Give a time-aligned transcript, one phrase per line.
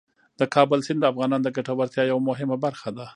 [0.39, 3.05] د کابل سیند د افغانانو د ګټورتیا یوه مهمه برخه ده.